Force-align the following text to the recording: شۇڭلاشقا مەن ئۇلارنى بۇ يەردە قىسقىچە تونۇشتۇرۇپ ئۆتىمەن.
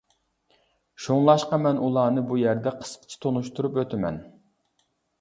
شۇڭلاشقا 1.07 1.59
مەن 1.67 1.83
ئۇلارنى 1.83 2.25
بۇ 2.33 2.39
يەردە 2.41 2.75
قىسقىچە 2.81 3.23
تونۇشتۇرۇپ 3.27 3.81
ئۆتىمەن. 3.83 4.23